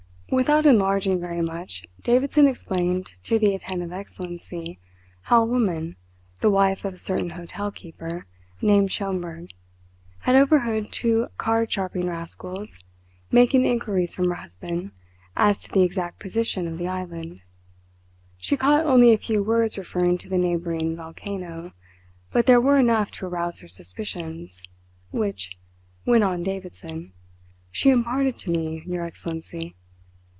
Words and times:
Without 0.33 0.65
enlarging 0.65 1.19
very 1.19 1.41
much, 1.41 1.85
Davidson 2.03 2.47
explained 2.47 3.15
to 3.23 3.37
the 3.37 3.53
attentive 3.53 3.91
Excellency 3.91 4.79
how 5.23 5.43
a 5.43 5.45
woman, 5.45 5.97
the 6.39 6.49
wife 6.49 6.85
of 6.85 6.93
a 6.93 6.97
certain 6.97 7.31
hotel 7.31 7.69
keeper 7.69 8.25
named 8.61 8.93
Schomberg, 8.93 9.49
had 10.19 10.37
overheard 10.37 10.89
two 10.93 11.27
card 11.37 11.69
sharping 11.69 12.07
rascals 12.07 12.79
making 13.29 13.65
inquiries 13.65 14.15
from 14.15 14.29
her 14.29 14.35
husband 14.35 14.91
as 15.35 15.59
to 15.59 15.69
the 15.73 15.81
exact 15.83 16.21
position 16.21 16.65
of 16.65 16.77
the 16.77 16.87
island. 16.87 17.41
She 18.37 18.55
caught 18.55 18.85
only 18.85 19.11
a 19.11 19.17
few 19.17 19.43
words 19.43 19.77
referring 19.77 20.17
to 20.19 20.29
the 20.29 20.37
neighbouring 20.37 20.95
volcano, 20.95 21.73
but 22.31 22.45
there 22.45 22.61
were 22.61 22.79
enough 22.79 23.11
to 23.11 23.25
arouse 23.25 23.59
her 23.59 23.67
suspicions 23.67 24.63
"which," 25.11 25.57
went 26.05 26.23
on 26.23 26.41
Davidson, 26.41 27.11
"she 27.69 27.89
imparted 27.89 28.37
to 28.37 28.49
me, 28.49 28.81
your 28.85 29.03
Excellency. 29.03 29.75